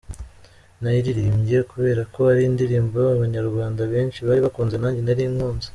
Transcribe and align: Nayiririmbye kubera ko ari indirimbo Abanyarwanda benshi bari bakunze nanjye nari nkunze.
Nayiririmbye 0.81 1.57
kubera 1.71 2.01
ko 2.13 2.19
ari 2.31 2.41
indirimbo 2.49 2.99
Abanyarwanda 3.15 3.81
benshi 3.93 4.19
bari 4.27 4.39
bakunze 4.45 4.75
nanjye 4.79 5.01
nari 5.03 5.23
nkunze. 5.33 5.67